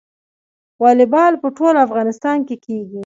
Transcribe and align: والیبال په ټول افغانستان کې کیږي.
والیبال 0.81 1.33
په 1.41 1.47
ټول 1.57 1.75
افغانستان 1.85 2.37
کې 2.47 2.55
کیږي. 2.65 2.99